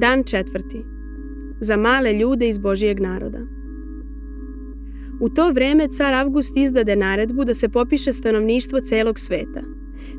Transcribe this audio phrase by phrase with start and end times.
[0.00, 0.84] Dan četvrti.
[1.60, 3.38] Za male ljude iz Božijeg naroda.
[5.20, 9.62] U to vreme car Avgust izdade naredbu da se popiše stanovništvo celog sveta.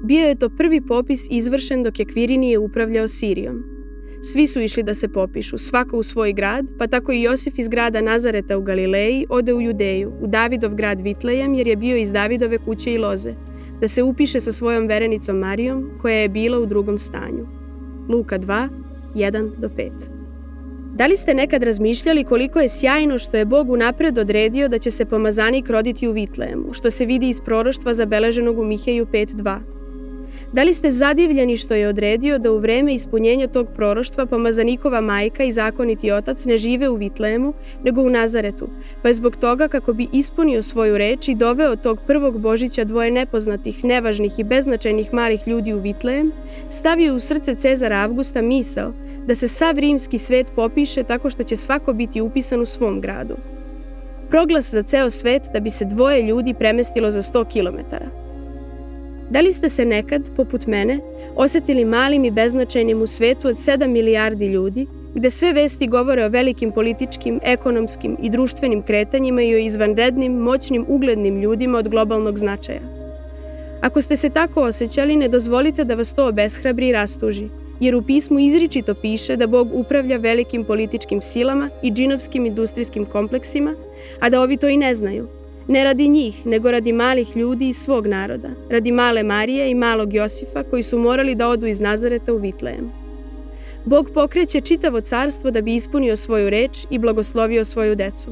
[0.04, 3.64] Bio je to prvi popis izvršen dok je Kvirinije upravljao Sirijom.
[4.22, 7.68] Svi su išli da se popišu, svako u svoj grad, pa tako i Josif iz
[7.68, 12.12] grada Nazareta u Galileji ode u Judeju, u Davidov grad Vitlejem jer je bio iz
[12.12, 13.34] Davidove kuće i loze,
[13.80, 17.48] da se upiše sa svojom verenicom Marijom koja je bila u drugom stanju.
[18.10, 18.70] Luka 2,
[19.16, 19.92] 1 do 5
[20.96, 24.92] Da li ste nekad razmišljali koliko je sjajno što je Bog unapred odredio da će
[24.92, 29.81] se pomazanik roditi u Vitlejemu, što se vidi iz proroštva zabeleženog u Miheju 5.2?
[30.54, 35.44] Da li ste zadivljeni što je odredio da u vreme ispunjenja tog proroštva pomazanikova majka
[35.44, 38.68] i zakoniti otac ne žive u Vitlemu, nego u Nazaretu,
[39.02, 43.12] pa je zbog toga kako bi ispunio svoju reč i doveo tog prvog Božića dvoje
[43.12, 46.32] nepoznatih, nevažnih i beznačajnih malih ljudi u Vitlejem,
[46.70, 48.94] stavio u srce Cezara Avgusta misao
[49.28, 53.36] da se sav rimski svet popiše tako što će svako biti upisan u svom gradu.
[54.30, 58.21] Proglas za ceo svet da bi se dvoje ljudi premestilo za 100 kilometara.
[59.32, 61.00] Da li ste se nekad, poput mene,
[61.36, 66.30] osetili malim i beznačajnim u svetu od 7 milijardi ljudi, gde sve vesti govore o
[66.30, 72.82] velikim političkim, ekonomskim i društvenim kretanjima i o izvanrednim, moćnim, uglednim ljudima od globalnog značaja?
[73.82, 78.02] Ako ste se tako osjećali, ne dozvolite da vas to obeshrabri i rastuži, jer u
[78.02, 83.76] pismu izričito piše da Bog upravlja velikim političkim silama i džinovskim industrijskim kompleksima,
[84.20, 85.28] a da ovi to i ne znaju–
[85.68, 90.14] Ne radi njih, nego radi malih ljudi iz svog naroda, radi male Marije i malog
[90.14, 92.92] Josifa koji su morali da odu iz Nazareta u Vitlejem.
[93.86, 98.30] Bog pokreće čitavo carstvo da bi ispunio svoju reč i blagoslovio svoju decu.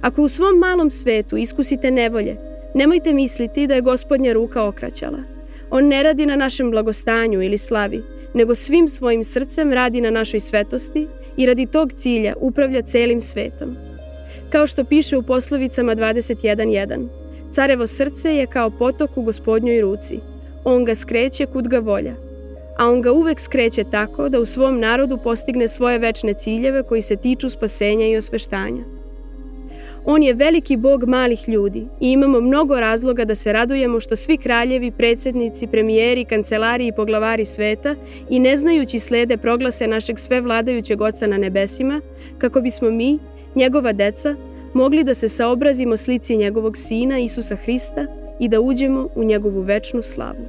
[0.00, 2.36] Ako u svom malom svetu iskusite nevolje,
[2.74, 5.18] nemojte misliti da je gospodnja ruka okraćala.
[5.70, 8.02] On ne radi na našem blagostanju ili slavi,
[8.34, 13.85] nego svim svojim srcem radi na našoj svetosti i radi tog cilja upravlja celim svetom.
[14.50, 17.08] Kao što piše u poslovicama 21.1.
[17.50, 20.20] Carevo srce je kao potok u gospodnjoj ruci.
[20.64, 22.14] On ga skreće kud ga volja.
[22.78, 27.02] A on ga uvek skreće tako da u svom narodu postigne svoje večne ciljeve koji
[27.02, 28.84] se tiču spasenja i osveštanja.
[30.04, 34.36] On je veliki bog malih ljudi i imamo mnogo razloga da se radujemo što svi
[34.36, 37.94] kraljevi, predsednici, premijeri, kancelari i poglavari sveta
[38.30, 42.00] i ne znajući slede proglase našeg svevladajućeg Oca na nebesima,
[42.38, 43.18] kako bismo mi,
[43.56, 44.34] njegova deca,
[44.74, 48.06] mogli da se saobrazimo slici njegovog sina Isusa Hrista
[48.40, 50.46] i da uđemo u njegovu večnu slavu.